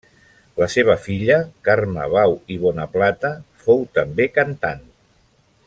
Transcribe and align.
La 0.59 0.67
seva 0.75 0.95
filla, 1.03 1.35
Carme 1.67 2.07
Bau 2.15 2.33
i 2.55 2.59
Bonaplata, 2.65 3.33
fou 3.67 3.85
també 3.99 4.31
cantant. 4.39 4.83